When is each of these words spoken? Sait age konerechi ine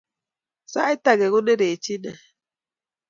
Sait 0.71 1.05
age 1.11 1.27
konerechi 1.33 1.93
ine 1.95 2.11